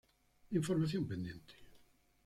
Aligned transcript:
Información 0.59 1.03
pendiente... 1.09 1.53